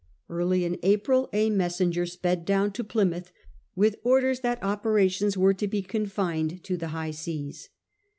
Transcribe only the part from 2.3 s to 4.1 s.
down to Plymouth with